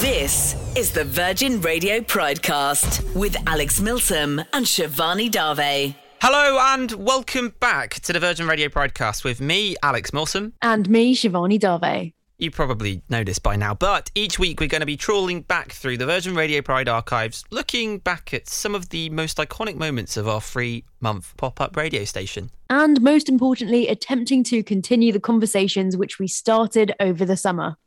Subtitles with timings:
[0.00, 5.94] This is the Virgin Radio Pridecast with Alex Milsom and Shivani Dave.
[6.20, 10.52] Hello and welcome back to the Virgin Radio Pridecast with me, Alex Milsom.
[10.60, 12.12] And me, Shivani Dave.
[12.36, 15.72] You probably know this by now, but each week we're going to be trawling back
[15.72, 20.18] through the Virgin Radio Pride archives, looking back at some of the most iconic moments
[20.18, 22.50] of our three month pop up radio station.
[22.68, 27.78] And most importantly, attempting to continue the conversations which we started over the summer.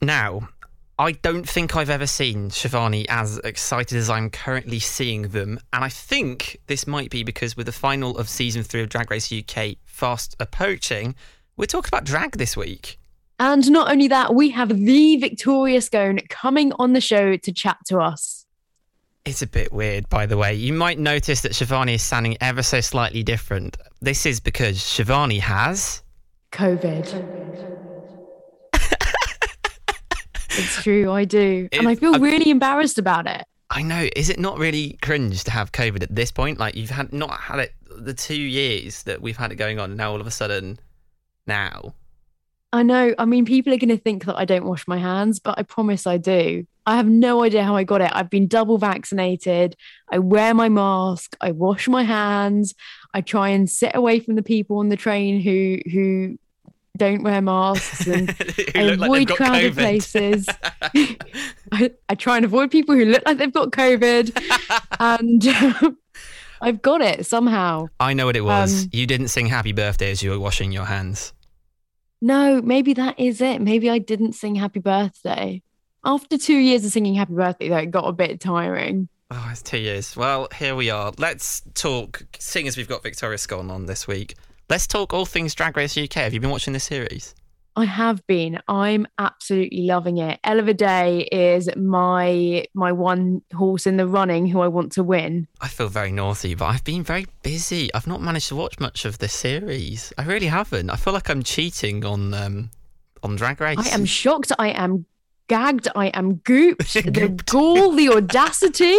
[0.00, 0.50] Now,
[0.98, 5.60] I don't think I've ever seen Shivani as excited as I'm currently seeing them.
[5.74, 9.10] And I think this might be because with the final of season three of Drag
[9.10, 11.14] Race UK fast approaching,
[11.58, 12.98] we're talking about drag this week.
[13.38, 17.76] And not only that, we have the Victoria Scone coming on the show to chat
[17.88, 18.46] to us.
[19.26, 20.54] It's a bit weird, by the way.
[20.54, 23.76] You might notice that Shivani is sounding ever so slightly different.
[24.00, 26.02] This is because Shivani has
[26.52, 27.82] COVID.
[30.58, 31.68] It's true, I do.
[31.70, 33.44] It- and I feel I- really embarrassed about it.
[33.70, 34.08] I know.
[34.14, 36.58] Is it not really cringe to have COVID at this point?
[36.58, 39.90] Like you've had not had it the two years that we've had it going on,
[39.90, 40.78] and now all of a sudden,
[41.46, 41.94] now
[42.72, 43.14] I know.
[43.18, 45.62] I mean, people are going to think that I don't wash my hands, but I
[45.62, 46.66] promise I do.
[46.84, 48.10] I have no idea how I got it.
[48.14, 49.74] I've been double vaccinated.
[50.10, 51.36] I wear my mask.
[51.40, 52.74] I wash my hands.
[53.14, 56.38] I try and sit away from the people on the train who who
[56.96, 59.76] don't wear masks and Who I look like avoid got crowded COVID.
[59.76, 60.48] places.
[61.72, 64.32] I, I try and avoid people who look like they've got COVID,
[65.00, 65.96] and
[66.60, 67.88] I've got it somehow.
[68.00, 68.84] I know what it was.
[68.84, 71.32] Um, you didn't sing "Happy Birthday" as you were washing your hands.
[72.22, 73.60] No, maybe that is it.
[73.60, 75.62] Maybe I didn't sing happy birthday.
[76.04, 79.08] After two years of singing happy birthday, though, it got a bit tiring.
[79.30, 80.16] Oh, it's two years.
[80.16, 81.12] Well, here we are.
[81.18, 82.22] Let's talk.
[82.38, 84.36] Seeing as we've got Victoria Scone on this week,
[84.68, 86.14] let's talk all things Drag Race UK.
[86.14, 87.34] Have you been watching this series?
[87.78, 88.58] I have been.
[88.68, 90.40] I'm absolutely loving it.
[90.44, 95.46] Ella Vaday is my my one horse in the running who I want to win.
[95.60, 97.92] I feel very naughty, but I've been very busy.
[97.92, 100.10] I've not managed to watch much of this series.
[100.16, 100.88] I really haven't.
[100.88, 102.70] I feel like I'm cheating on um
[103.22, 103.78] on Drag Race.
[103.78, 104.52] I am shocked.
[104.58, 105.04] I am
[105.48, 105.88] gagged.
[105.94, 106.92] I am gooped.
[107.14, 108.96] the gall, the audacity.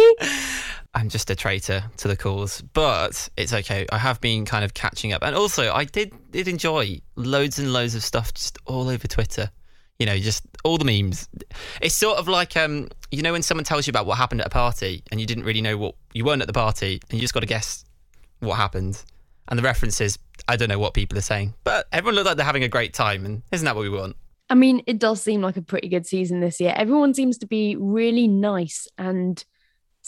[0.94, 3.86] I'm just a traitor to the cause, but it's okay.
[3.92, 7.72] I have been kind of catching up, and also I did did enjoy loads and
[7.72, 9.50] loads of stuff just all over Twitter.
[9.98, 11.28] You know, just all the memes.
[11.82, 14.46] It's sort of like um, you know, when someone tells you about what happened at
[14.46, 17.20] a party and you didn't really know what you weren't at the party, and you
[17.20, 17.84] just got to guess
[18.40, 19.02] what happened,
[19.48, 20.18] and the references.
[20.46, 22.94] I don't know what people are saying, but everyone looked like they're having a great
[22.94, 24.16] time, and isn't that what we want?
[24.50, 26.72] I mean, it does seem like a pretty good season this year.
[26.74, 29.44] Everyone seems to be really nice and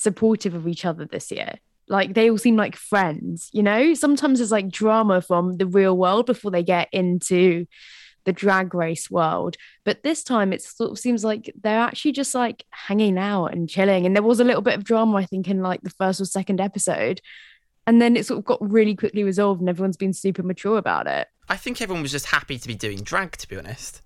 [0.00, 1.56] supportive of each other this year.
[1.86, 3.92] Like they all seem like friends, you know?
[3.94, 7.66] Sometimes there's like drama from the real world before they get into
[8.24, 9.56] the drag race world.
[9.84, 13.68] But this time it sort of seems like they're actually just like hanging out and
[13.68, 14.06] chilling.
[14.06, 16.24] And there was a little bit of drama, I think, in like the first or
[16.24, 17.20] second episode.
[17.86, 21.06] And then it sort of got really quickly resolved and everyone's been super mature about
[21.08, 21.28] it.
[21.48, 24.00] I think everyone was just happy to be doing drag, to be honest.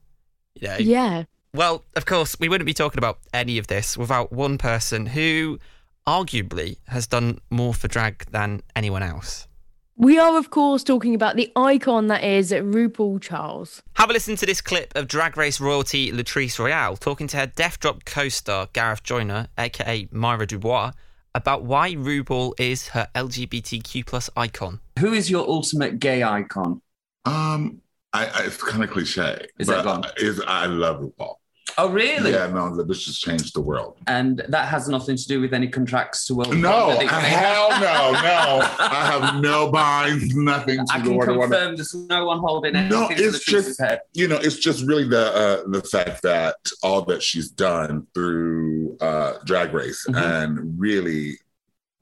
[0.55, 1.25] You know, Yeah.
[1.53, 5.61] Well, of course, we wouldn't be talking about any of this without one person who
[6.07, 9.49] arguably has done more for drag than anyone else.
[9.97, 13.81] We are, of course, talking about the icon that is RuPaul Charles.
[13.95, 17.47] Have a listen to this clip of Drag Race royalty Latrice Royale talking to her
[17.47, 20.91] Death Drop co star Gareth Joyner, aka Myra Dubois,
[21.33, 24.81] about why RuPaul is her LGBTQ plus icon.
[24.99, 26.83] Who is your ultimate gay icon?
[27.25, 27.81] Um,
[28.13, 30.05] I, I it's kind of cliche, Is but it gone?
[30.17, 31.37] is I love RuPaul.
[31.77, 32.31] Oh, really?
[32.33, 33.97] Yeah, no, this has changed the world.
[34.07, 38.13] And that has nothing to do with any contracts to World No, you- hell no,
[38.13, 38.69] no.
[38.79, 43.01] I have no binds, nothing to I the World confirm there's no one holding anything
[43.01, 44.01] No, to it's just- head.
[44.13, 48.97] You know, it's just really the uh, the fact that all that she's done through
[49.01, 50.23] uh, Drag Race Mhm.
[50.45, 51.39] and really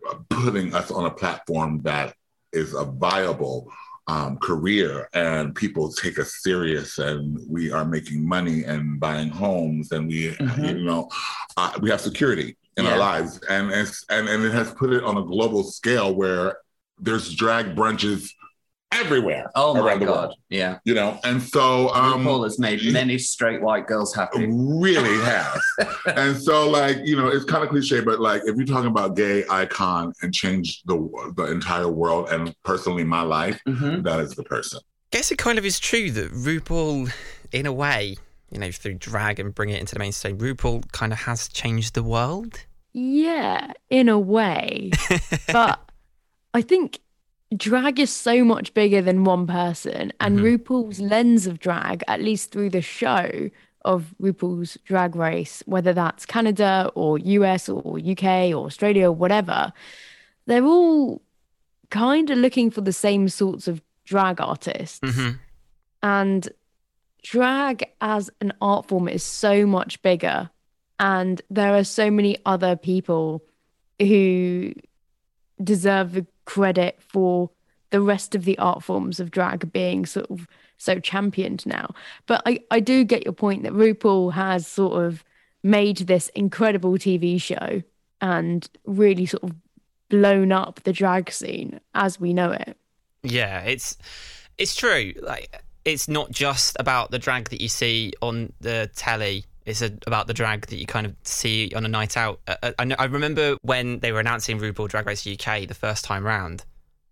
[0.09, 2.15] uh, putting us on a platform that
[2.53, 3.72] is a viable
[4.08, 9.92] um, career and people take us serious and we are making money and buying homes
[9.92, 10.78] and we Mhm.
[10.78, 11.08] you know
[11.56, 12.92] uh, we have security in Yeah.
[12.92, 16.56] our lives and it's and, and it has put it on a global scale where
[17.00, 18.28] there's drag brunches
[18.92, 20.12] everywhere Oh my around the god!
[20.28, 24.47] world Yeah, you know and so um RuPaul has made many straight white girls happy.
[24.50, 25.60] really has
[26.16, 29.16] and so like you know it's kind of cliche but like if you're talking about
[29.16, 34.03] gay icon and change the the entire world and personally my life Mhm.
[34.04, 34.78] that is the person
[35.12, 37.12] I guess it kind of is true that RuPaul,
[37.53, 38.16] in a way,
[38.50, 41.92] you know, through drag and bring it into the mainstream, RuPaul kind of has changed
[41.92, 42.60] the world.
[42.94, 44.91] Yeah, in a way.
[45.53, 45.80] but
[46.54, 47.00] I think
[47.57, 50.13] drag is so much bigger than one person.
[50.21, 50.59] And Mhm.
[50.59, 53.51] RuPaul's lens of drag, at least through the show,
[53.84, 59.72] of RuPaul's Drag Race, whether that's Canada or US or UK or Australia or whatever,
[60.47, 61.21] they're all
[61.91, 65.01] kind of looking for the same sorts of drag artists.
[65.01, 65.39] Mhm.
[66.03, 66.49] And
[67.22, 70.51] drag as an art form is so much bigger.
[71.01, 73.43] And there are so many other people
[73.99, 74.72] who
[75.63, 77.50] deserve the credit for
[77.91, 80.48] the rest of the art forms of drag being sort of
[80.78, 81.94] so championed now.
[82.27, 85.24] But I, I do get your point that RuPaul has sort of
[85.62, 87.83] made this incredible TV show
[88.21, 89.54] and really sort of
[90.09, 92.77] blown up the drag scene as we know it.
[93.22, 93.97] Yeah, it's
[94.59, 95.12] it's true.
[95.21, 99.44] Like it's not just about the drag that you see on the telly.
[99.64, 102.41] It's a, about the drag that you kind of see on a night out.
[102.47, 106.04] Uh, uh, I, I remember when they were announcing RuPaul Drag Race UK the first
[106.04, 106.64] time round.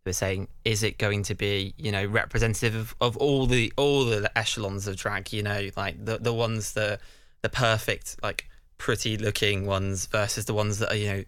[0.05, 3.73] They were saying, "Is it going to be, you know, representative of, of all the
[3.77, 5.33] all the echelons of drag?
[5.33, 6.99] You know, like the the ones the
[7.43, 8.49] the perfect, like
[8.79, 11.25] pretty looking ones versus the ones that are, you know,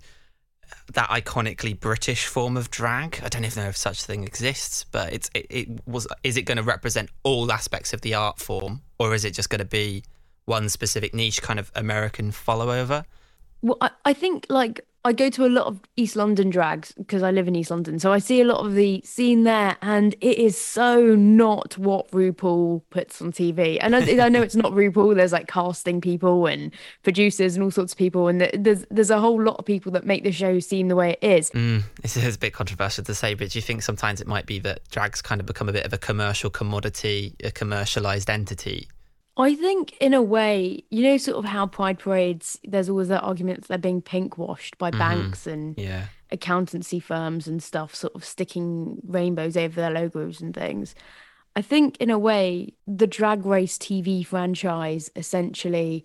[0.94, 3.20] that iconically British form of drag.
[3.22, 6.08] I don't even know if such a thing exists, but it's it, it was.
[6.24, 9.50] Is it going to represent all aspects of the art form, or is it just
[9.50, 10.02] going to be
[10.44, 13.04] one specific niche, kind of American follow over?
[13.62, 17.24] Well, I, I think like I go to a lot of East London drags because
[17.24, 17.98] I live in East London.
[17.98, 22.08] So I see a lot of the scene there, and it is so not what
[22.12, 23.78] RuPaul puts on TV.
[23.80, 25.16] And I, I know it's not RuPaul.
[25.16, 26.72] There's like casting people and
[27.02, 30.06] producers and all sorts of people, and there's there's a whole lot of people that
[30.06, 31.50] make the show seem the way it is.
[31.50, 34.46] Mm, this is a bit controversial to say, but do you think sometimes it might
[34.46, 38.88] be that drag's kind of become a bit of a commercial commodity, a commercialized entity?
[39.36, 43.22] I think, in a way, you know, sort of how pride parades, there's always that
[43.22, 44.98] argument that they're being pink washed by mm-hmm.
[44.98, 46.08] banks and Yeah.
[46.30, 50.94] accountancy firms and stuff, sort of sticking rainbows over their logos and things.
[51.56, 56.04] I think, in a way, the Drag Race TV franchise essentially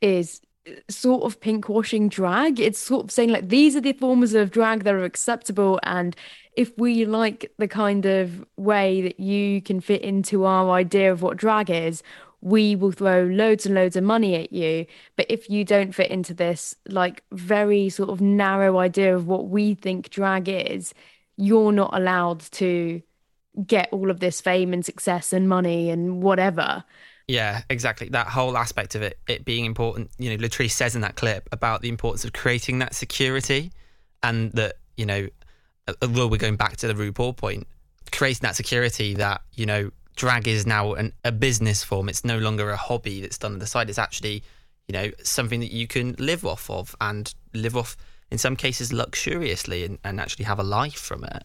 [0.00, 2.60] is uh, sort of pink washing drag.
[2.60, 5.80] It's sort of saying, like, these are the forms of drag that are acceptable.
[5.82, 6.14] And
[6.56, 11.22] if we like the kind of way that you can fit into our idea of
[11.22, 12.02] what drag is,
[12.42, 14.84] we will throw loads and loads of money at you.
[15.16, 19.48] But if you don't fit into this, like, very sort of narrow idea of what
[19.48, 20.92] we think drag is,
[21.36, 23.00] you're not allowed to
[23.66, 26.84] get all of this fame and success and money and whatever.
[27.28, 28.08] Yeah, exactly.
[28.08, 30.10] That whole aspect of it, it being important.
[30.18, 33.72] You know, Latrice says in that clip about the importance of creating that security,
[34.22, 35.28] and that you know,
[36.02, 37.66] although we're going back to the RuPaul point,
[38.10, 42.08] creating that security that you know, drag is now an, a business form.
[42.08, 43.88] It's no longer a hobby that's done on the side.
[43.88, 44.42] It's actually,
[44.88, 47.96] you know, something that you can live off of and live off
[48.30, 51.44] in some cases luxuriously and, and actually have a life from it.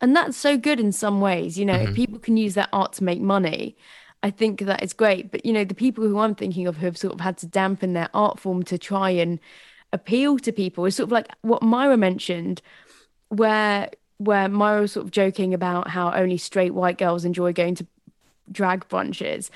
[0.00, 1.58] And that's so good in some ways.
[1.58, 1.94] You know, if Mhm.
[1.94, 3.76] people can use their art to make money,
[4.22, 5.30] I think that is great.
[5.30, 7.46] But, you know, the people who I'm thinking of who have sort of had to
[7.46, 9.38] dampen their art form to try and
[9.92, 12.62] appeal to people is sort of like what Myra mentioned,
[13.28, 17.74] where where Myra was sort of joking about how only straight white girls enjoy going
[17.76, 17.86] to
[18.52, 19.48] drag brunches.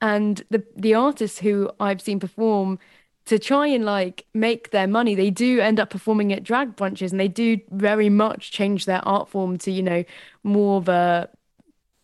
[0.00, 2.80] And the the artists who I've seen perform
[3.26, 7.12] to try and like make their money, they do end up performing at drag brunches
[7.12, 10.02] and they do very much change their art form to, you know,
[10.42, 11.28] more of a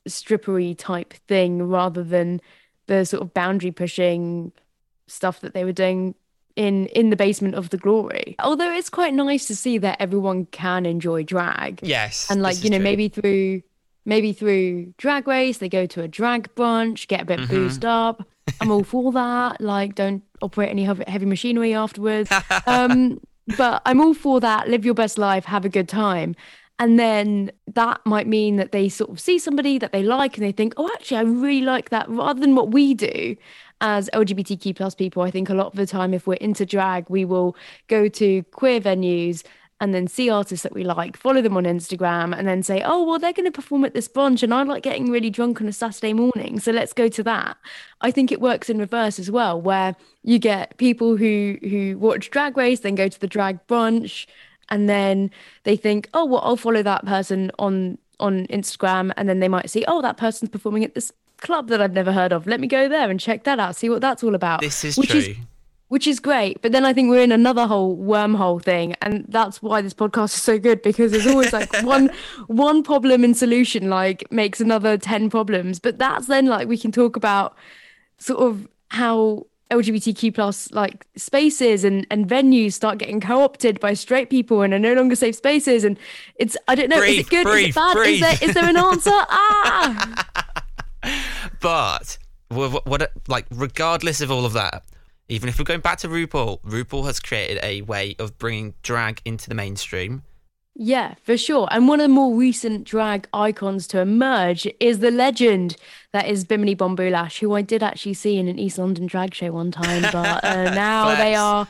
[0.09, 2.41] strippery type thing rather than
[2.87, 4.53] the sort of boundary pushing
[5.09, 6.15] stuff that they were doing
[6.57, 8.37] in in the basement of the glory.
[8.39, 11.81] Although it's quite nice to see that everyone can enjoy drag.
[11.83, 12.85] Yes, and like you know true.
[12.85, 13.63] maybe through
[14.07, 17.49] maybe through drag race they go to a drag brunch get a bit Mhm.
[17.49, 18.27] boozed up.
[18.61, 19.61] I'm all for that.
[19.61, 22.31] Like don't operate any heavy heavy machinery afterwards.
[22.67, 23.21] Um
[23.59, 24.69] but i'm all for that.
[24.69, 25.45] Live your best life.
[25.45, 26.35] Have a good time.
[26.79, 30.45] And then that might mean that they sort of see somebody that they like and
[30.45, 33.37] they think oh actually i really like that rather than what we do
[33.85, 37.09] as lgbtq plus people i think a lot of the time if we're into drag
[37.11, 37.55] we will
[37.87, 39.45] go to queer venues
[39.81, 43.05] and then see artists that we like, follow them on Instagram, and then say, oh,
[43.05, 45.69] well, they're going to perform at this brunch, and I like getting really drunk on
[45.69, 47.57] a Saturday morning, so let's go to that.
[48.01, 52.31] I think it works in reverse as well, where you get people who who watch
[52.31, 54.27] Drag Race, then go to the drag brunch,
[54.69, 55.31] and then
[55.65, 59.69] they think, oh, well, I'll follow that person on on Instagram, and then they might
[59.69, 62.47] see, oh, that person's performing at this club that I've never heard of.
[62.47, 64.61] Let me go there and check that out, see what that's all about.
[64.61, 65.21] This is which true.
[65.21, 65.37] is
[65.89, 66.61] which is great.
[66.61, 70.35] But then I think we're in another whole wormhole thing, and that's why this podcast
[70.35, 72.11] is so good because there's always like one
[72.49, 75.79] one problem and solution like makes another ten problems.
[75.79, 77.55] But that's then like we can talk about
[78.19, 84.31] sort of how LGBTQ plus like spaces and and venues start getting co-opted by straight
[84.31, 85.85] people and are no longer safe spaces.
[85.85, 85.99] And
[86.37, 87.47] it's I don't know, is it good?
[87.47, 87.95] is it bad?
[87.95, 88.15] breathe.
[88.15, 89.11] Is there is there an answer?
[89.29, 90.64] Ah.
[91.61, 92.19] But
[92.49, 94.85] what, what like regardless of all of that,
[95.29, 99.21] even if we're going back to RuPaul, RuPaul has created a way of bringing drag
[99.25, 100.23] into the mainstream.
[100.77, 101.69] Yeah, for sure.
[101.71, 105.77] And one of the more recent drag icons to emerge is the legend
[106.13, 109.35] that is Bimini Bon Boulash, who I did actually see in an East London drag
[109.35, 110.03] show one time.
[110.03, 111.21] But uh, now Flex.
[111.21, 111.69] they are.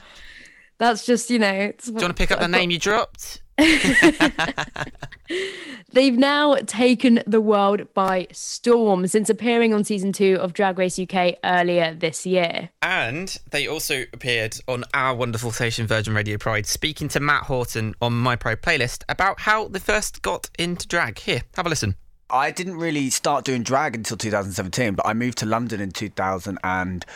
[0.78, 1.52] That's just you know.
[1.52, 3.42] It's, Do you want to pick up the name you dropped?
[5.92, 10.98] They've now taken the world by storm since appearing on season two of Drag Race
[10.98, 12.70] UK earlier this year.
[12.82, 17.94] And they also appeared on our wonderful station Virgin Radio Pride, speaking to Matt Horton
[18.02, 21.20] on My Pride playlist about how they first got into drag.
[21.20, 21.94] Here, have a listen.
[22.30, 26.58] I didn't really start doing drag until 2017, but I moved to London in 2000
[26.64, 27.06] and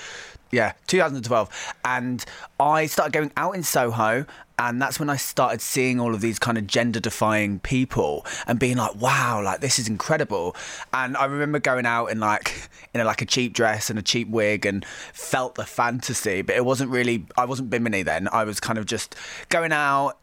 [0.50, 2.25] yeah, 2012, and
[2.59, 4.26] I started going out in Soho.
[4.61, 8.59] And that's when I started seeing all of these kind of gender defying people and
[8.59, 10.57] being like, wow, like this is incredible.
[10.93, 14.02] And I remember going out in like in a, like a cheap dress and a
[14.02, 18.28] cheap wig and felt the fantasy, but it wasn't really I wasn't Bimini then.
[18.33, 19.14] I was kind of just
[19.49, 20.19] going out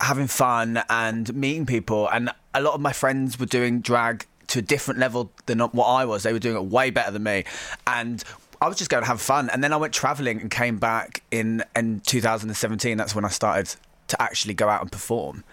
[0.00, 2.08] having fun and meeting people.
[2.08, 5.86] And a lot of my friends were doing drag to a different level than what
[5.86, 6.22] I was.
[6.22, 7.44] They were doing it way better than me.
[7.86, 8.22] And
[8.60, 9.50] I was just going to have fun.
[9.50, 12.96] And then I went traveling and came back in, in 2017.
[12.96, 13.74] That's when I started
[14.08, 15.44] to actually go out and perform.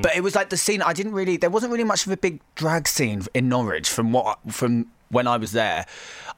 [0.00, 0.82] But it was like the scene.
[0.82, 1.36] I didn't really.
[1.36, 5.26] There wasn't really much of a big drag scene in Norwich from what from when
[5.26, 5.86] I was there.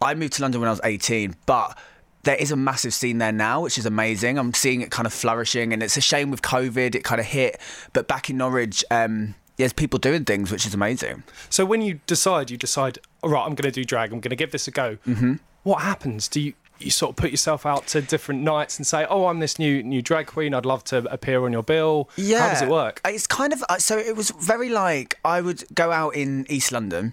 [0.00, 1.78] I moved to London when I was 18, but
[2.24, 4.38] there is a massive scene there now, which is amazing.
[4.38, 7.26] I'm seeing it kind of flourishing, and it's a shame with COVID it kind of
[7.26, 7.58] hit.
[7.92, 11.22] But back in Norwich, um, there's people doing things, which is amazing.
[11.48, 14.12] So when you decide, you decide, all right, I'm going to do drag.
[14.12, 14.96] I'm going to give this a go.
[15.06, 15.34] Mm-hmm.
[15.62, 16.28] What happens?
[16.28, 19.38] Do you you sort of put yourself out to different nights and say, oh, I'm
[19.38, 20.54] this new new drag queen.
[20.54, 22.08] I'd love to appear on your bill.
[22.16, 23.00] Yeah, How does it work?
[23.04, 23.98] It's kind of uh, so.
[23.98, 27.12] It was very like I would go out in East London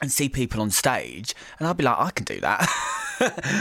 [0.00, 2.68] and see people on stage, and I'd be like, I can do that.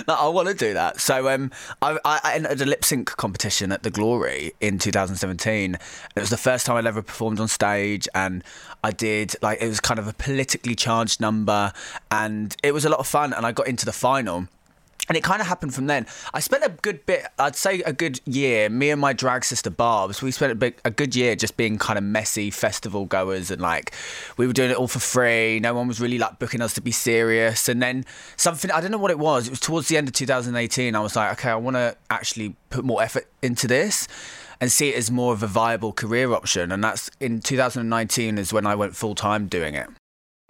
[0.07, 0.99] I want to do that.
[0.99, 1.51] So um,
[1.81, 5.75] I, I entered a lip sync competition at the Glory in 2017.
[5.75, 8.43] It was the first time I'd ever performed on stage, and
[8.83, 11.73] I did like it was kind of a politically charged number,
[12.09, 13.33] and it was a lot of fun.
[13.33, 14.47] And I got into the final.
[15.11, 16.07] And it kind of happened from then.
[16.33, 19.69] I spent a good bit, I'd say a good year, me and my drag sister
[19.69, 23.61] Barb's, we spent a, a good year just being kind of messy festival goers and
[23.61, 23.93] like
[24.37, 25.59] we were doing it all for free.
[25.59, 27.67] No one was really like booking us to be serious.
[27.67, 28.05] And then
[28.37, 30.95] something, I don't know what it was, it was towards the end of 2018.
[30.95, 34.07] I was like, okay, I want to actually put more effort into this
[34.61, 36.71] and see it as more of a viable career option.
[36.71, 39.89] And that's in 2019 is when I went full time doing it.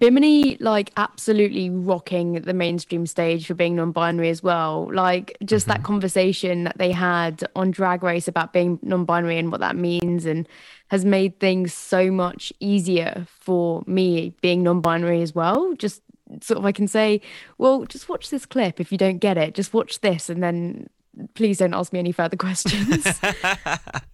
[0.02, 4.90] Bimini, like, absolutely rocking the mainstream stage for being non binary as well.
[4.92, 5.86] Like, just that mm-hmm.
[5.86, 10.26] conversation that they had on Drag Race about being non binary and what that means,
[10.26, 10.50] and
[10.88, 15.76] has made things so much easier for me being non binary as well.
[15.76, 16.02] Just
[16.42, 17.22] sort of, I can say,
[17.60, 19.54] well, just watch this clip if you don't get it.
[19.54, 20.90] Just watch this, and then
[21.36, 23.06] please don't ask me any further questions.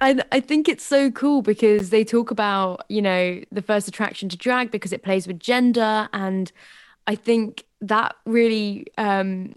[0.00, 4.28] And I think it's so cool because they talk about, you know, the first attraction
[4.30, 6.08] to drag because it plays with gender.
[6.12, 6.50] And
[7.06, 9.54] I think that really um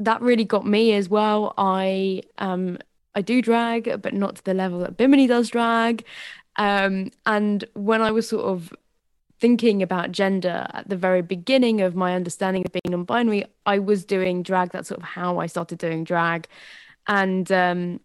[0.00, 1.54] that really got me as well.
[1.58, 2.78] I um
[3.14, 6.04] I do drag, but not to the level that Bimini does drag.
[6.56, 8.72] Um and when I was sort of
[9.40, 14.04] thinking about gender at the very beginning of my understanding of being non-binary, I was
[14.04, 14.72] doing drag.
[14.72, 16.48] That's sort of how I started doing drag.
[17.06, 18.00] And um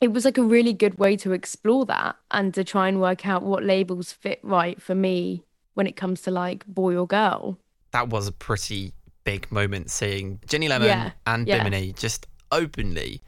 [0.00, 3.26] it was like a really good way to explore that and to try and work
[3.26, 7.58] out what labels fit right for me when it comes to like boy or girl.
[7.90, 8.92] That was a pretty
[9.24, 11.58] big moment seeing Ginny Lemon Yeah, and yeah.
[11.58, 13.22] Bimini just openly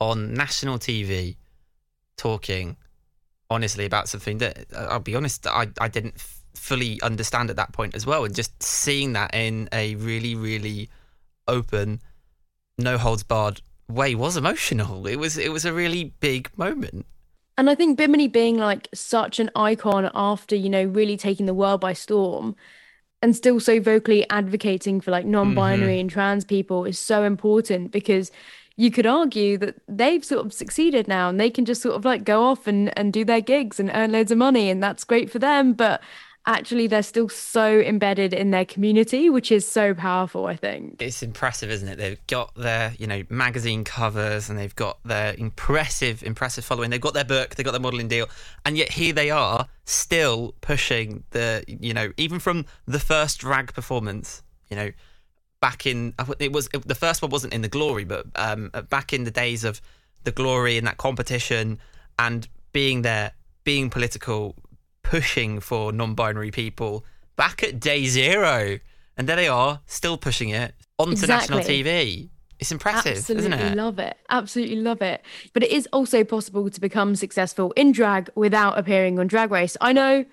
[0.00, 1.36] on national TV
[2.16, 2.76] talking
[3.48, 7.56] honestly about something that uh, I'll be honest, I, I didn't f- fully understand at
[7.56, 8.24] that point as well.
[8.24, 10.88] And just seeing that in a really, really
[11.48, 12.00] open,
[12.78, 15.06] no holds barred way was emotional.
[15.06, 17.06] It was it was a really big moment.
[17.58, 21.52] And I think Bimini being like such an icon after, you know, really taking the
[21.52, 22.56] world by storm
[23.20, 26.00] and still so vocally advocating for like non-binary mm-hmm.
[26.00, 28.30] and trans people is so important because
[28.76, 32.04] you could argue that they've sort of succeeded now and they can just sort of
[32.06, 35.04] like go off and, and do their gigs and earn loads of money and that's
[35.04, 35.74] great for them.
[35.74, 36.00] But
[36.46, 41.00] actually they're still so embedded in their community, which is so powerful, I think.
[41.00, 41.96] It's impressive, isn't it?
[41.96, 46.90] They've got their, you know, magazine covers and they've got their impressive, impressive following.
[46.90, 48.26] They've got their book, they've got their modelling deal,
[48.64, 53.74] and yet here they are still pushing the, you know, even from the first drag
[53.74, 54.90] performance, you know,
[55.60, 59.12] back in it was it, the first one wasn't in the glory, but um, back
[59.12, 59.80] in the days of
[60.24, 61.78] the glory and that competition
[62.18, 63.32] and being there,
[63.64, 64.54] being political,
[65.02, 67.04] pushing for non-binary people
[67.36, 68.78] back at day zero
[69.16, 72.30] and there they are, still pushing it onto national TV.
[72.58, 73.76] It's impressive, Absolutely isn't it?
[73.76, 74.16] love it.
[74.28, 75.22] Absolutely love it.
[75.52, 79.76] But it is also possible to become successful in drag without appearing on Drag Race.
[79.80, 80.24] I know,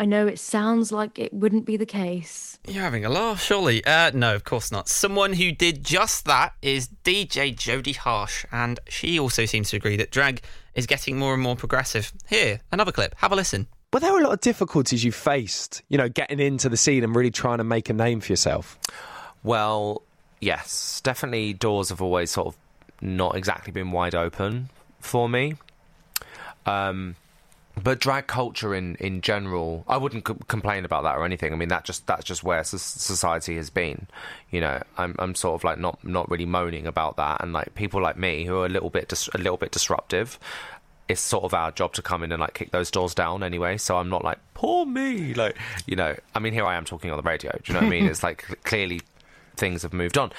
[0.00, 2.58] I know it sounds like it wouldn't be the case.
[2.66, 3.84] You're having a laugh, surely?
[3.84, 4.88] Uh, no, of course not.
[4.88, 9.96] Someone who did just that is DJ Jodie Harsh, and she also seems to agree
[9.96, 10.40] that drag
[10.74, 12.12] is getting more and more progressive.
[12.28, 13.14] Here, another clip.
[13.18, 13.68] Have a listen.
[13.90, 17.02] But there were a lot of difficulties you faced, you know, getting into the scene
[17.02, 18.78] and really trying to make a name for yourself.
[19.42, 20.02] Well,
[20.40, 22.56] yes, definitely doors have always sort of
[23.00, 24.68] not exactly been wide open
[25.00, 25.54] for me.
[26.66, 27.16] Um,
[27.82, 31.52] but drag culture in, in general, I wouldn't c- complain about that or anything.
[31.52, 34.06] I mean, that just that's just where so- society has been.
[34.50, 37.74] You know, I'm I'm sort of like not not really moaning about that, and like
[37.74, 40.38] people like me who are a little bit dis- a little bit disruptive.
[41.10, 43.76] It's sort of our job to come in and like kick those doors down anyway.
[43.76, 46.14] So I'm not like poor me, like you know.
[46.34, 47.52] I mean, here I am talking on the radio.
[47.52, 48.06] Do you know what I mean?
[48.10, 49.00] It's like clearly
[49.56, 50.32] things have moved on.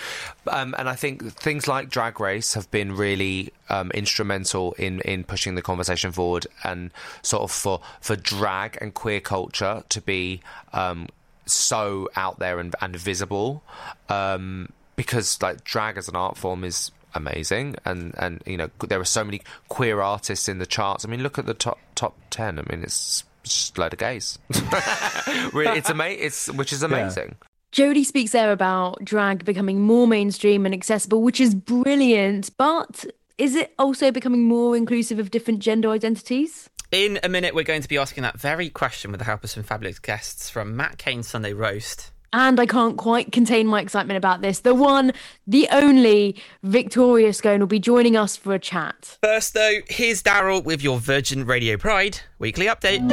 [0.48, 5.24] Um, and I think things like Drag Race have been really um, instrumental in, in
[5.24, 10.42] pushing the conversation forward and sort of for, for drag and queer culture to be
[10.74, 11.08] um,
[11.46, 13.64] so out there and, and visible.
[14.10, 19.00] Um, because like drag as an art form is amazing and and you know there
[19.00, 22.16] are so many queer artists in the charts i mean look at the top top
[22.30, 27.36] 10 i mean it's just a load of gays it's amazing it's which is amazing
[27.72, 32.50] Jodie speaks there about drag becoming more mainstream and accessible, which is brilliant.
[32.58, 33.06] But
[33.38, 36.70] is it also becoming more inclusive of different gender identities?
[36.92, 39.50] In a minute, we're going to be asking that very question with the help of
[39.50, 42.11] some fabulous guests from Matt Cain's Sunday Roast.
[42.34, 44.60] And I can't quite contain my excitement about this.
[44.60, 45.12] The one,
[45.46, 49.18] the only Victoria Scone will be joining us for a chat.
[49.22, 53.08] First, though, here's Daryl with your Virgin Radio Pride weekly update.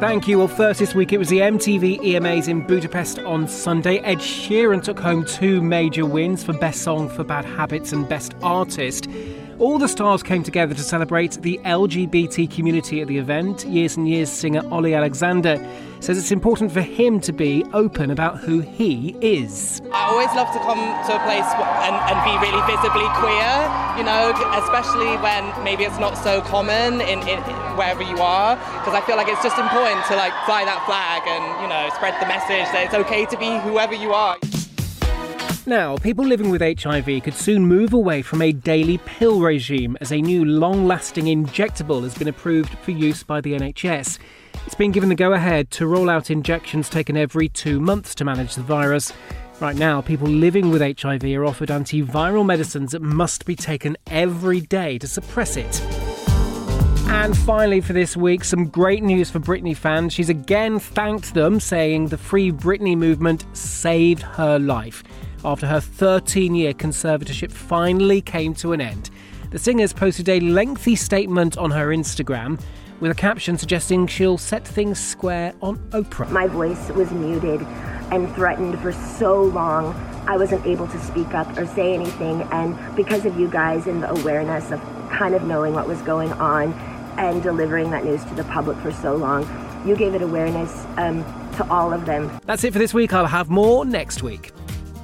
[0.00, 0.38] Thank you.
[0.38, 3.98] Well, first this week it was the MTV EMAs in Budapest on Sunday.
[3.98, 8.34] Ed Sheeran took home two major wins for Best Song for Bad Habits and Best
[8.42, 9.08] Artist.
[9.58, 13.66] All the stars came together to celebrate the LGBT community at the event.
[13.66, 15.58] Years and Years singer Olly Alexander
[15.98, 19.82] says it's important for him to be open about who he is.
[19.92, 21.50] I always love to come to a place
[21.82, 23.50] and, and be really visibly queer,
[23.98, 24.30] you know,
[24.62, 27.42] especially when maybe it's not so common in, in
[27.74, 31.26] wherever you are, because I feel like it's just important to like fly that flag
[31.26, 34.36] and, you know, spread the message that it's okay to be whoever you are.
[35.68, 40.10] Now, people living with HIV could soon move away from a daily pill regime as
[40.10, 44.18] a new long lasting injectable has been approved for use by the NHS.
[44.64, 48.24] It's been given the go ahead to roll out injections taken every two months to
[48.24, 49.12] manage the virus.
[49.60, 54.62] Right now, people living with HIV are offered antiviral medicines that must be taken every
[54.62, 55.82] day to suppress it.
[57.10, 60.14] And finally, for this week, some great news for Britney fans.
[60.14, 65.04] She's again thanked them, saying the Free Britney movement saved her life
[65.44, 69.10] after her 13 year conservatorship finally came to an end.
[69.50, 72.60] The singer's posted a lengthy statement on her Instagram
[73.00, 76.30] with a caption suggesting she'll set things square on Oprah.
[76.30, 77.62] My voice was muted
[78.10, 79.94] and threatened for so long.
[80.26, 82.42] I wasn't able to speak up or say anything.
[82.52, 86.32] And because of you guys and the awareness of kind of knowing what was going
[86.32, 86.72] on
[87.18, 89.42] and delivering that news to the public for so long,
[89.86, 91.24] you gave it awareness um,
[91.56, 92.30] to all of them.
[92.44, 93.12] That's it for this week.
[93.12, 94.52] I'll have more next week.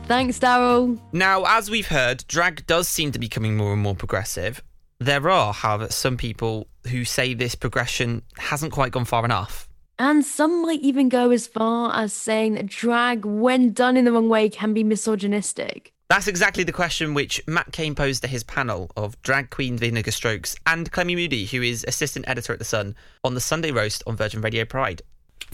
[0.06, 0.98] Thanks, Daryl.
[1.12, 4.62] Now, as we've heard, drag does seem to be becoming more and more progressive.
[5.00, 9.66] There are, however, some people who say this progression hasn't quite gone far enough.
[9.98, 14.12] And some might even go as far as saying that drag, when done in the
[14.12, 15.92] wrong way, can be misogynistic.
[16.10, 20.10] That's exactly the question which Matt Cain posed to his panel of drag queen Vinegar
[20.10, 24.02] Strokes and Clemmie Moodie, who is assistant editor at The Sun, on the Sunday roast
[24.06, 25.00] on Virgin Radio Pride.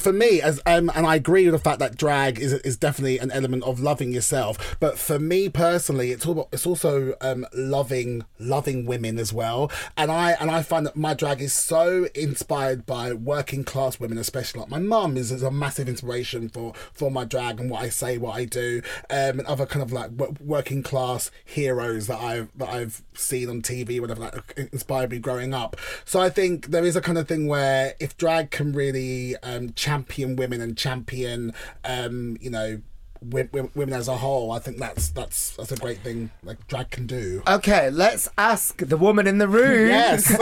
[0.00, 3.18] For me as um and I agree with the fact that drag is is definitely
[3.18, 7.46] an element of loving yourself but for me personally it's all about, it's also um
[7.54, 9.70] loving loving women as well.
[9.96, 14.16] And I and I find that my drag is so inspired by working class women
[14.16, 17.82] especially like my mum is, is a massive inspiration for for my drag and what
[17.82, 22.06] I say what I do um and other kind of like wo- working class heroes
[22.06, 25.76] that I've that I've seen on TV whatever like inspired me growing up.
[26.06, 29.74] So I think there is a kind of thing where if drag can really um
[29.80, 31.52] champion women and champion
[31.84, 32.80] um you know
[33.22, 37.06] women as a whole I think that's that's that's a great thing like drag can
[37.06, 39.88] do Okay, let's ask the woman in the room.
[39.88, 40.34] Yes.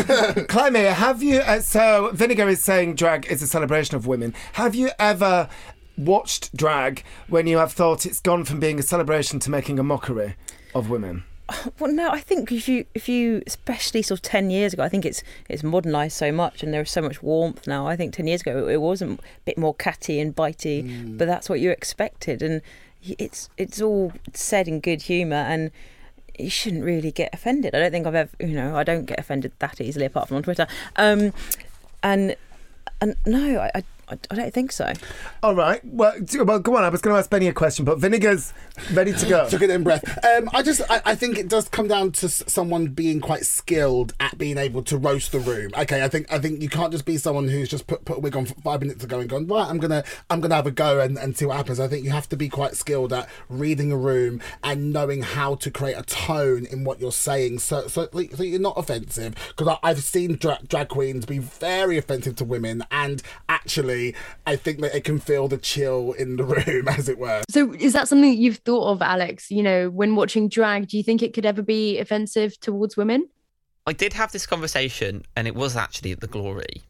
[0.48, 1.40] Clemmie, have you?
[1.40, 4.32] Uh, so, Vinegar is saying drag is a celebration of women.
[4.54, 5.48] Have you ever
[5.96, 9.82] watched drag when you have thought it's gone from being a celebration to making a
[9.82, 10.36] mockery
[10.72, 11.24] of women?
[11.78, 14.88] Well, no, I think if you, if you, especially sort of ten years ago, I
[14.88, 17.86] think it's it's modernised so much, and there's so much warmth now.
[17.86, 21.48] I think ten years ago it wasn't a bit more catty and bitey, but that's
[21.48, 22.60] what you expected, and
[23.02, 25.70] it's it's all said in good humour and
[26.38, 27.74] you shouldn't really get offended.
[27.74, 30.36] I don't think I've ever, you know, I don't get offended that easily apart from
[30.36, 30.66] on Twitter.
[30.96, 31.32] Um,
[32.02, 32.36] and
[33.00, 33.84] and no, I, I
[34.30, 34.92] I don't think so.
[35.42, 35.80] All right.
[35.84, 36.84] Well, d- well, go on.
[36.84, 38.52] I was going to ask Benny a question, but Vinegar's
[38.92, 39.48] ready to go.
[39.50, 40.04] Took it in breath.
[40.24, 43.44] Um, I just, I, I think it does come down to s- someone being quite
[43.46, 45.70] skilled at being able to roast the room.
[45.78, 48.20] Okay, I think, I think you can't just be someone who's just put put a
[48.20, 49.68] wig on f- five minutes ago and gone right.
[49.68, 51.80] I'm gonna, I'm gonna have a go and, and see what happens.
[51.80, 55.54] I think you have to be quite skilled at reading a room and knowing how
[55.56, 59.34] to create a tone in what you're saying, so so, so you're not offensive.
[59.56, 63.97] Because I've seen dra- drag queens be very offensive to women, and actually,
[64.46, 67.42] I think that it can feel the chill in the room, as it were.
[67.50, 69.50] So is that something that you've thought of, Alex?
[69.50, 73.28] You know, when watching drag, do you think it could ever be offensive towards women?
[73.86, 76.82] I did have this conversation, and it was actually at the Glory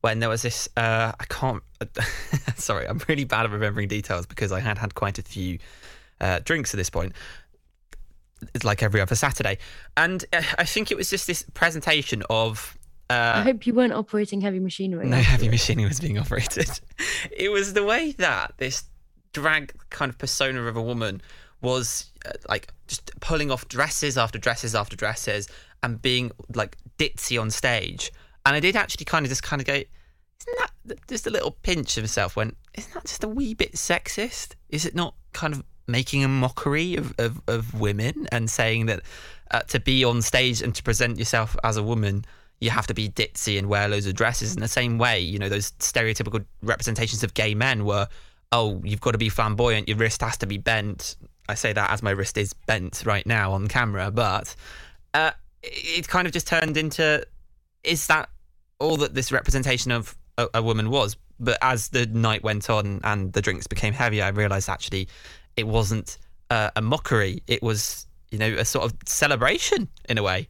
[0.00, 0.68] when there was this.
[0.76, 1.62] Uh, I can't.
[2.56, 5.58] sorry, I'm really bad at remembering details because I had had quite a few
[6.20, 7.12] uh, drinks at this point.
[8.54, 9.58] It's like every other Saturday,
[9.96, 12.78] and uh, I think it was just this presentation of.
[13.08, 15.06] I Uh, hope you weren't operating heavy machinery.
[15.08, 16.68] no heavy machinery was being operated.
[17.36, 18.84] It was the way that this
[19.32, 21.20] drag kind of persona of a woman
[21.60, 25.48] was uh, like just pulling off dresses after dresses after dresses
[25.82, 28.10] and being like ditzy on stage.
[28.44, 31.50] And I did actually kind of just kind of go, isn't that just a little
[31.62, 32.36] pinch of myself?
[32.36, 34.54] When isn't that just a wee bit sexist?
[34.70, 39.00] Is it not kind of making a mockery of, of, of women and saying that
[39.50, 42.24] uh, to be on stage and to present yourself as a woman,
[42.60, 45.20] you have to be ditzy and wear loads of dresses in the same way.
[45.20, 48.08] You know, those stereotypical representations of gay men were,
[48.52, 51.16] oh, you've got to be flamboyant, your wrist has to be bent.
[51.48, 54.54] I say that as my wrist is bent right now on camera, but
[55.14, 57.26] uh, it kind of just turned into
[57.84, 58.28] is that
[58.78, 61.16] all that this representation of a, a woman was?
[61.38, 65.08] But as the night went on and the drinks became heavier, I realised actually
[65.56, 66.18] it wasn't
[66.50, 67.42] uh, a mockery.
[67.46, 70.48] It was, you know, a sort of celebration in a way.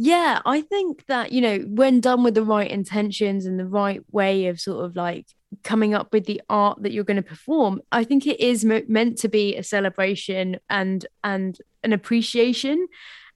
[0.00, 4.00] Yeah, I think that, you know, when done with the right intentions and the right
[4.12, 5.26] way of sort of like
[5.64, 8.84] coming up with the art that you're going to perform, I think it is mo-
[8.86, 12.86] meant to be a celebration and and an appreciation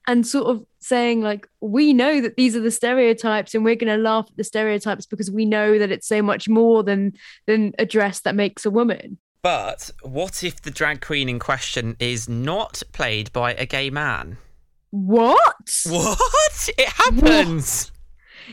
[0.07, 3.93] and sort of saying like we know that these are the stereotypes and we're going
[3.93, 7.11] to laugh at the stereotypes because we know that it's so much more than
[7.45, 9.17] than a dress that makes a woman.
[9.41, 14.37] But what if the drag queen in question is not played by a gay man?
[14.97, 15.81] What?
[15.89, 16.69] What?
[16.77, 17.91] It happens.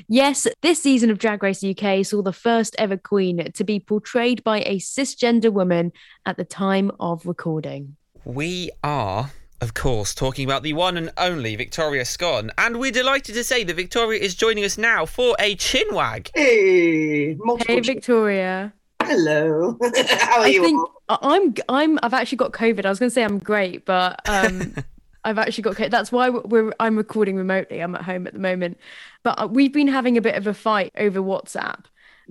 [0.09, 4.42] Yes, this season of Drag Race UK saw the first ever queen to be portrayed
[4.42, 5.92] by a cisgender woman
[6.24, 7.94] at the time of recording.
[8.24, 13.35] We are, of course, talking about the one and only Victoria Scone, and we're delighted
[13.35, 16.31] to say that Victoria is joining us now for a chin wag.
[16.35, 18.72] Hey, Hey, Victoria.
[19.03, 19.76] Hello.
[20.09, 20.62] How are I you?
[20.64, 22.87] think I- I'm I'm I've actually got COVID.
[22.87, 24.74] I was going to say I'm great, but um
[25.24, 25.90] I've actually got.
[25.90, 27.80] That's why we're I'm recording remotely.
[27.80, 28.78] I'm at home at the moment.
[29.22, 31.85] But uh, we've been having a bit of a fight over WhatsApp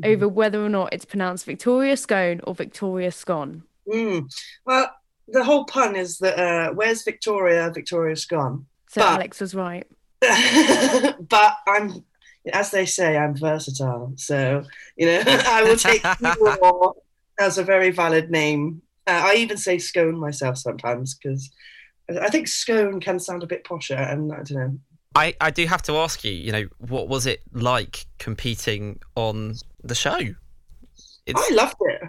[0.04, 3.64] over whether or not it's pronounced Victoria Scone or Victoria Scone.
[3.88, 4.34] Mm.
[4.66, 4.92] Well,
[5.28, 7.72] the whole pun is that uh, where's Victoria?
[7.74, 8.66] Victoria's gone.
[8.90, 9.88] So But- Alex was right.
[10.22, 12.04] but I'm,
[12.52, 14.14] as they say, I'm versatile.
[14.18, 14.64] So
[14.98, 16.92] you know, I will take either
[17.40, 18.82] as a very valid name.
[19.08, 21.50] Uh, I even say scone myself sometimes because
[22.22, 24.80] I think scone can sound a bit posher, and I don't know.
[25.16, 29.56] I, I do have to ask you, you know, what was it like competing on
[29.84, 30.20] the show?
[31.36, 32.02] I loved it.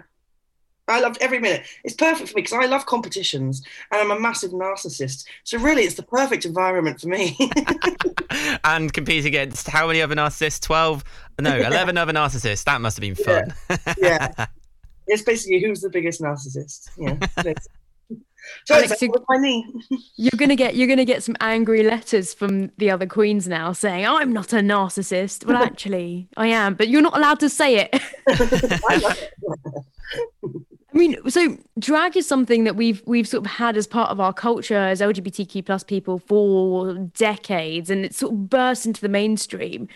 [0.87, 1.65] I loved every minute.
[1.83, 5.25] It's perfect for me because I love competitions and I'm a massive narcissist.
[5.43, 7.37] So really, it's the perfect environment for me.
[8.63, 10.61] And compete against how many other narcissists?
[10.61, 11.03] 12?
[11.41, 12.63] No, 11 other narcissists.
[12.63, 13.53] That must have been fun.
[13.97, 14.45] yeah,
[15.07, 16.89] it's basically who's the biggest narcissist.
[16.97, 17.53] Yeah.
[18.65, 19.65] So Alex, it's you- with my knee.
[20.15, 24.05] You're gonna get you're gonna get some angry letters from the other queens now saying
[24.05, 25.45] I'm not a narcissist.
[25.45, 28.01] Well, actually, I am, but you're not allowed to say it.
[30.93, 34.19] I mean, so drag is something that we've we've sort of had as part of
[34.19, 39.07] our culture as LGBTQ plus people for decades, and it sort of burst into the
[39.07, 39.87] mainstream.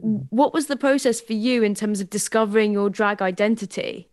[0.00, 4.08] What was the process for you in terms of discovering your drag identity?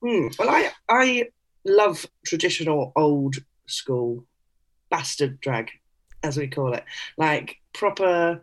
[0.00, 0.28] Hmm.
[0.38, 1.28] Well, I I
[1.64, 4.24] love traditional old school
[4.90, 5.70] bastard drag,
[6.22, 6.84] as we call it,
[7.16, 8.42] like proper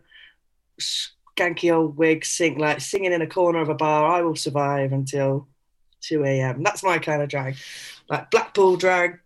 [0.80, 4.06] skanky old wig, sing like singing in a corner of a bar.
[4.06, 5.48] I will survive until
[6.00, 6.62] two a.m.
[6.62, 7.56] That's my kind of drag,
[8.08, 9.18] like Blackpool drag,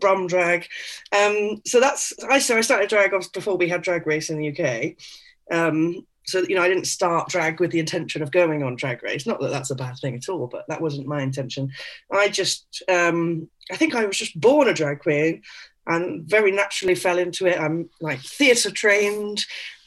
[0.00, 0.66] Brum drag.
[1.16, 4.38] Um, so that's I so I started drag off before we had drag race in
[4.38, 4.94] the UK.
[5.50, 9.02] Um, so you know, I didn't start drag with the intention of going on Drag
[9.02, 9.26] Race.
[9.26, 11.70] Not that that's a bad thing at all, but that wasn't my intention.
[12.12, 15.42] I just, um, I think I was just born a drag queen,
[15.86, 17.58] and very naturally fell into it.
[17.58, 19.44] I'm like theatre trained.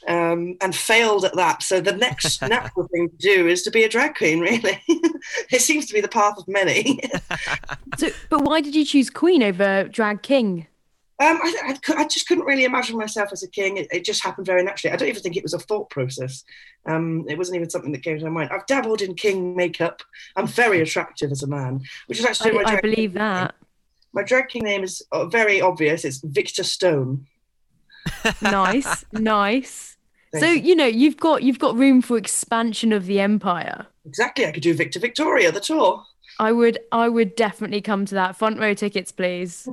[0.08, 1.62] Um, and failed at that.
[1.62, 4.40] So the next natural thing to do is to be a drag queen.
[4.40, 7.00] Really, it seems to be the path of many.
[7.98, 10.66] So, but why did you choose Queen over Drag King?
[11.22, 13.78] Um, I, I, I just couldn't really imagine myself as a king.
[13.78, 14.92] It, it just happened very naturally.
[14.92, 16.44] I don't even think it was a thought process.
[16.88, 18.50] Um, it wasn't even something that came to my mind.
[18.52, 20.02] I've dabbled in king makeup.
[20.36, 23.54] I'm very attractive as a man, which is actually my I, I believe that.
[24.14, 26.06] My drag king name is uh, very obvious.
[26.06, 27.28] It's Victor Stone.
[28.42, 29.98] nice, nice.
[30.40, 30.62] So you.
[30.62, 33.86] you know you've got you've got room for expansion of the empire.
[34.08, 34.48] Exactly.
[34.48, 36.04] I could do Victor Victoria, the tour.
[36.40, 38.36] I would I would definitely come to that.
[38.36, 39.68] Front row tickets, please.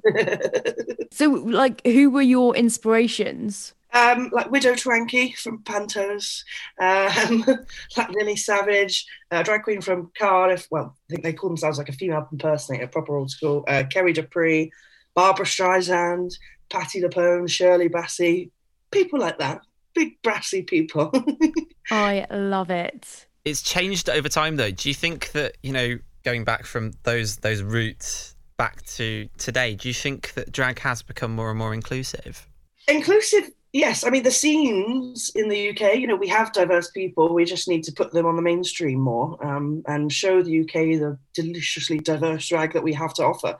[1.10, 3.74] so like who were your inspirations?
[3.94, 6.44] Um, like Widow Twankey from Pantos,
[6.78, 7.42] um,
[7.96, 10.68] like Lily Savage, uh, drag queen from Cardiff.
[10.70, 13.64] Well, I think they call themselves like a female impersonator, proper old school.
[13.66, 14.70] Uh, Ceri Dupree,
[15.14, 16.34] Barbra Streisand,
[16.70, 18.50] Patti LuPone, Shirley Bassey,
[18.90, 19.62] people like that.
[19.94, 21.10] Big brassy people.
[21.90, 23.26] I love it.
[23.44, 24.70] It's changed over time, though.
[24.70, 29.74] Do you think that you know, going back from those those roots back to today,
[29.74, 32.46] do you think that drag has become more and more inclusive?
[32.88, 34.04] Inclusive, yes.
[34.04, 37.32] I mean, the scenes in the UK, you know, we have diverse people.
[37.32, 40.98] We just need to put them on the mainstream more um, and show the UK
[40.98, 43.56] the deliciously diverse drag that we have to offer.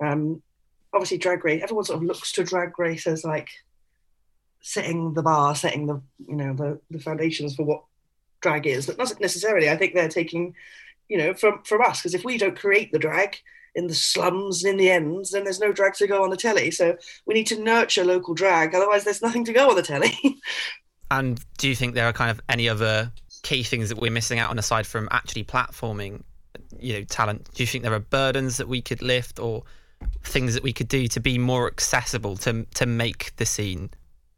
[0.00, 0.42] Um,
[0.92, 3.50] obviously, Drag Race, everyone sort of looks to Drag Race as like
[4.60, 7.84] setting the bar, setting the, you know, the, the foundations for what
[8.40, 9.70] drag is, but not necessarily.
[9.70, 10.54] I think they're taking,
[11.08, 13.38] you know, from, from us, because if we don't create the drag,
[13.76, 16.70] in the slums in the ends, then there's no drag to go on the telly.
[16.70, 20.18] So we need to nurture local drag, otherwise there's nothing to go on the telly.
[21.08, 23.12] And do you think there are kind of any other
[23.44, 26.24] key things that we're missing out on aside from actually platforming,
[26.80, 27.48] you know, talent?
[27.54, 29.62] Do you think there are burdens that we could lift or
[30.24, 33.90] things that we could do to be more accessible to to make the scene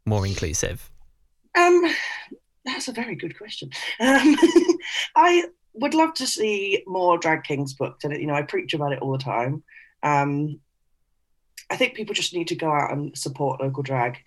[0.05, 0.91] more inclusive?
[1.57, 1.83] um,
[2.65, 3.71] that's a very good question.
[3.99, 4.35] Um,
[5.15, 5.45] I
[5.79, 8.99] would love to see more drag kings booked, and you know, I preach about it
[8.99, 9.63] all the time.
[10.03, 10.59] Um,
[11.69, 14.17] I think people just need to go out and support local drag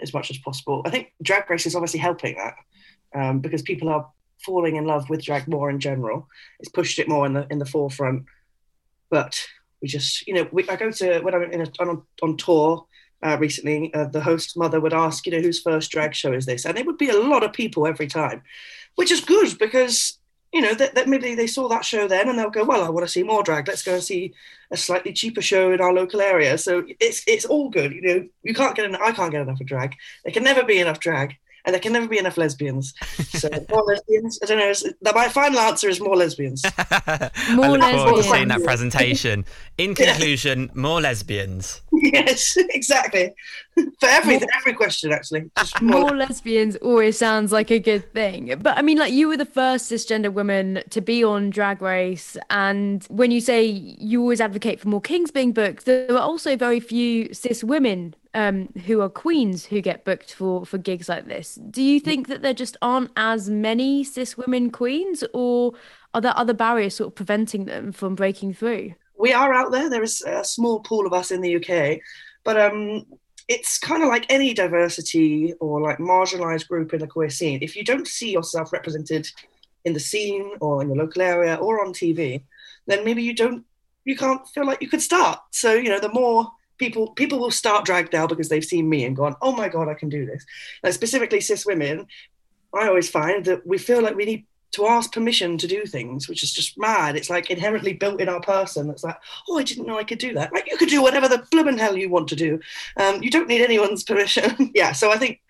[0.00, 0.82] as much as possible.
[0.84, 2.54] I think Drag Race is obviously helping that
[3.14, 4.10] um, because people are
[4.44, 6.28] falling in love with drag more in general.
[6.58, 8.24] It's pushed it more in the in the forefront.
[9.10, 9.40] But
[9.82, 12.86] we just, you know, we, I go to when I'm in a, on on tour
[13.22, 13.92] uh, recently.
[13.94, 16.78] Uh, the host mother would ask, you know, whose first drag show is this, and
[16.78, 18.42] it would be a lot of people every time,
[18.96, 20.19] which is good because
[20.52, 22.88] you know that, that maybe they saw that show then and they'll go well i
[22.88, 23.68] want to see more drag.
[23.68, 24.34] Let's go and see
[24.70, 26.58] a slightly cheaper show in our local area.
[26.58, 28.28] So it's it's all good you know.
[28.42, 29.94] You can't get en- i can't get enough of drag.
[30.24, 32.94] There can never be enough drag and there can never be enough lesbians.
[33.28, 36.64] So more lesbians i don't know my final answer is more lesbians.
[36.64, 36.70] More
[37.64, 39.44] I look forward to seeing that presentation.
[39.78, 41.82] In conclusion, more lesbians.
[42.14, 43.34] yes exactly
[43.74, 48.54] for every every question actually Just More lesbians always sounds like a good thing.
[48.60, 52.36] But I mean, like, you were the first cisgender woman to be on Drag Race.
[52.50, 56.56] And when you say you always advocate for more kings being booked, there are also
[56.56, 61.26] very few cis women um, who are queens who get booked for, for gigs like
[61.26, 61.56] this.
[61.70, 65.72] Do you think that there just aren't as many cis women queens, or
[66.14, 68.94] are there other barriers sort of preventing them from breaking through?
[69.20, 69.90] We are out there.
[69.90, 72.00] There is a small pool of us in the UK,
[72.42, 73.04] but um,
[73.48, 77.58] it's kind of like any diversity or like marginalized group in the queer scene.
[77.62, 79.28] If you don't see yourself represented
[79.84, 82.42] in the scene or in your local area or on TV,
[82.86, 83.64] then maybe you don't,
[84.04, 85.38] you can't feel like you could start.
[85.50, 89.04] So you know, the more people people will start drag now because they've seen me
[89.04, 90.46] and gone, oh my god, I can do this.
[90.82, 92.06] Like specifically cis women,
[92.74, 96.28] I always find that we feel like we need to ask permission to do things,
[96.28, 97.16] which is just mad.
[97.16, 98.90] It's like inherently built in our person.
[98.90, 100.52] It's like, oh, I didn't know I could do that.
[100.52, 102.60] Like you could do whatever the blooming hell you want to do.
[102.96, 104.70] Um, you don't need anyone's permission.
[104.74, 104.92] yeah.
[104.92, 105.40] So I think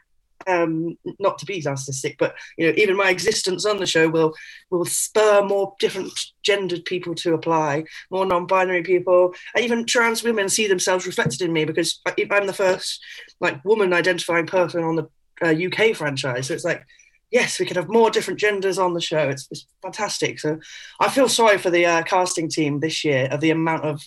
[0.46, 4.34] um, not to be narcissistic, but you know, even my existence on the show will
[4.70, 10.66] will spur more different gendered people to apply, more non-binary people, even trans women see
[10.66, 13.02] themselves reflected in me because I'm the first
[13.40, 15.08] like woman identifying person on the
[15.42, 16.48] uh, UK franchise.
[16.48, 16.86] So it's like
[17.30, 19.28] yes, we could have more different genders on the show.
[19.28, 20.38] It's, it's fantastic.
[20.40, 20.58] So
[21.00, 24.02] I feel sorry for the uh, casting team this year of the amount of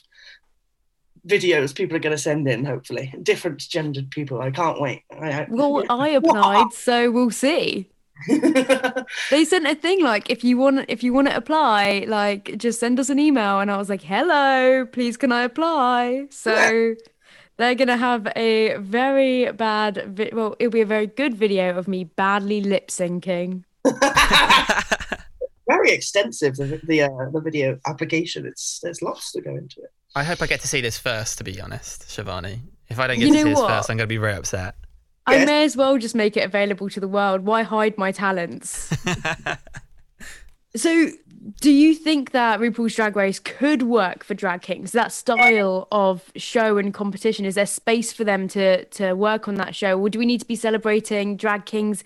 [1.27, 3.13] videos people are going to send in, hopefully.
[3.23, 4.41] Different gendered people.
[4.41, 5.03] I can't wait.
[5.11, 7.89] I, I, Well, I applied, so we'll see.
[9.31, 12.79] they sent a thing like if you want if you want to apply like just
[12.79, 16.93] send us an email and i was like hello please can i apply so
[17.57, 21.87] they're gonna have a very bad vi- well it'll be a very good video of
[21.87, 23.63] me badly lip syncing
[25.67, 28.45] Very extensive the the, uh, the video application.
[28.45, 29.91] It's there's lots to go into it.
[30.15, 32.59] I hope I get to see this first, to be honest, Shivani.
[32.89, 33.69] If I don't get You to see know this what?
[33.69, 34.75] first, I'm going to be very upset.
[35.25, 37.41] I may as well just make it available to the world.
[37.45, 38.93] Why hide my talents?
[40.75, 41.09] so,
[41.59, 44.91] do you think that RuPaul's Drag Race could work for drag kings?
[44.93, 49.55] That style of show and competition, is there space for them to to work on
[49.55, 52.03] that show, or do we need to be celebrating drag kings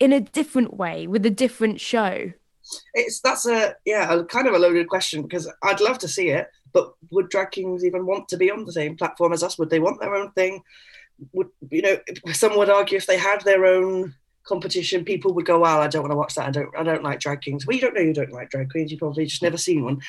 [0.00, 2.32] in a different way with a different show?
[2.94, 6.30] It's that's a yeah, a kind of a loaded question because I'd love to see
[6.30, 9.58] it, but would drag kings even want to be on the same platform as us?
[9.58, 10.62] Would they want their own thing?
[11.32, 11.98] Would you know?
[12.32, 16.02] Some would argue if they had their own competition, people would go, "Well, I don't
[16.02, 16.48] want to watch that.
[16.48, 16.70] I don't.
[16.76, 18.90] I don't like drag kings." Well, you don't know you don't like drag queens.
[18.90, 20.00] You probably just never seen one.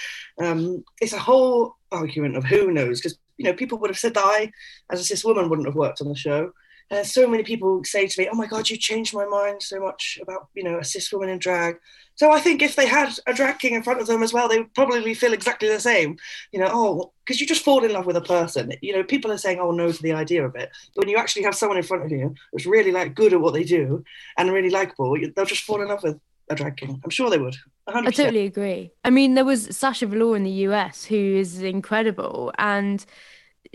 [0.41, 4.13] Um, it's a whole argument of who knows because you know people would have said
[4.13, 4.51] that I,
[4.91, 6.51] as a cis woman, wouldn't have worked on the show.
[6.91, 9.79] And so many people say to me, "Oh my God, you changed my mind so
[9.79, 11.77] much about you know a cis woman in drag."
[12.15, 14.49] So I think if they had a drag king in front of them as well,
[14.49, 16.17] they would probably feel exactly the same.
[16.51, 18.73] You know, oh, because you just fall in love with a person.
[18.81, 21.17] You know, people are saying, "Oh no" to the idea of it, but when you
[21.17, 24.03] actually have someone in front of you who's really like good at what they do
[24.37, 26.99] and really likable, they'll just fall in love with a drag king.
[27.05, 27.55] I'm sure they would.
[27.87, 28.07] 100%.
[28.07, 28.91] I totally agree.
[29.05, 33.05] I mean, there was Sasha Velour in the US who is incredible, and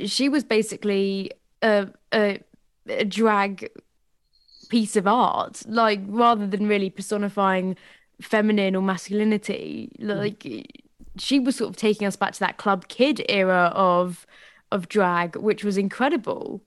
[0.05, 2.41] she was basically a, a,
[2.89, 3.71] a drag
[4.69, 5.63] piece of art.
[5.67, 7.77] Like, rather than really personifying
[8.21, 10.47] feminine or masculinity, like
[11.19, 14.27] she was sort of taking us back to that club kid era of
[14.73, 16.63] of drag, which was incredible.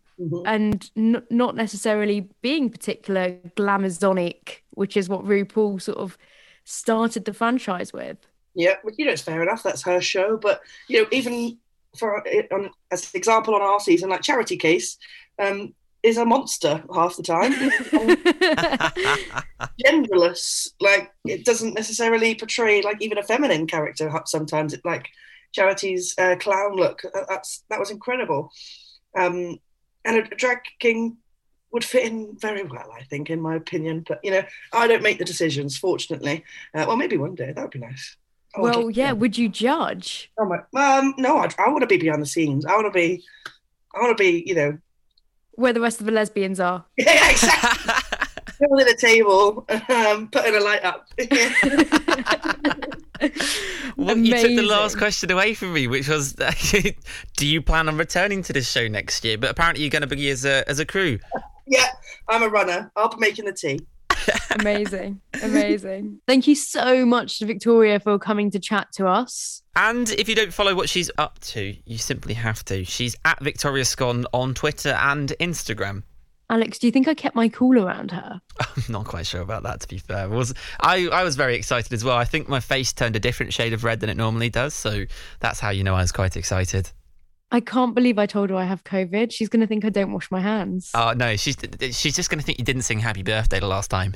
[0.45, 6.17] And n- not necessarily being particular glamazonic, which is what RuPaul sort of
[6.65, 8.17] started the franchise with.
[8.53, 9.63] Yeah, well, you know, it's fair enough.
[9.63, 10.36] That's her show.
[10.36, 11.58] But you know, even
[11.97, 14.97] for on, as an example on our season, like Charity Kase,
[15.39, 17.53] um, is a monster half the time.
[19.85, 24.12] Genderless, like it doesn't necessarily portray like even a feminine character.
[24.25, 25.07] Sometimes it like
[25.53, 27.01] Charity's uh, clown look.
[27.05, 28.51] uh, That's that was incredible.
[29.17, 29.57] Um,
[30.05, 31.17] and a, a drag king
[31.71, 34.05] would fit in very well, I think, in my opinion.
[34.07, 35.77] But you know, I don't make the decisions.
[35.77, 38.15] Fortunately, uh, well, maybe one day that would be nice.
[38.55, 40.31] I would Well, like- yeah, would you judge?
[40.39, 40.57] Oh my,
[40.97, 42.65] um, no, I, I want to be behind the scenes.
[42.65, 43.23] I want to be,
[43.95, 44.77] I want to be, you know,
[45.59, 46.85] Where the rest of the lesbians are.
[46.97, 47.93] yeah, exactly.
[48.65, 51.07] Holding a table, um, putting a light up.
[53.97, 56.31] Well, you took the last question away from me, which was,
[57.35, 59.37] do you plan on returning to this show next year?
[59.37, 61.19] But apparently, you're going to be as a as a crew.
[61.67, 61.87] yeah,
[62.29, 62.89] I'm a runner.
[62.95, 63.81] I'll be making the tea.
[64.60, 65.21] Amazing.
[65.41, 66.19] Amazing.
[66.27, 69.62] Thank you so much to Victoria for coming to chat to us.
[69.75, 72.84] And if you don't follow what she's up to, you simply have to.
[72.84, 76.03] She's at Victoria Scone on Twitter and Instagram.
[76.51, 78.41] Alex, do you think I kept my cool around her?
[78.60, 79.82] I'm not quite sure about that.
[79.82, 81.08] To be fair, was I?
[81.10, 82.17] I was very excited as well.
[82.17, 85.05] I think my face turned a different shade of red than it normally does, so
[85.39, 86.91] that's how you know I was quite excited.
[87.51, 89.31] I can't believe I told her I have COVID.
[89.31, 90.91] She's going to think I don't wash my hands.
[90.93, 91.57] Oh no, she's
[91.91, 94.15] she's just going to think you didn't sing Happy Birthday the last time.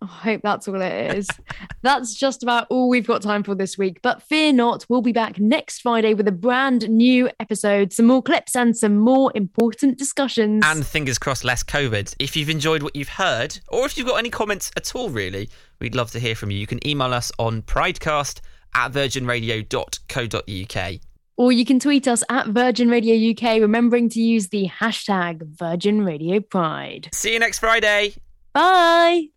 [0.00, 1.26] I hope that's all it is.
[1.82, 3.98] that's just about all we've got time for this week.
[4.00, 8.22] But fear not, we'll be back next Friday with a brand new episode, some more
[8.22, 10.62] clips, and some more important discussions.
[10.64, 12.14] And fingers crossed, less COVID.
[12.20, 15.50] If you've enjoyed what you've heard, or if you've got any comments at all, really,
[15.80, 16.58] we'd love to hear from you.
[16.58, 18.40] You can email us on pridecast
[18.74, 21.00] at virginradio.co.uk.
[21.38, 26.04] or you can tweet us at Virgin Radio UK, remembering to use the hashtag Virgin
[26.04, 27.08] Radio Pride.
[27.14, 28.12] See you next Friday.
[28.52, 29.28] Bye.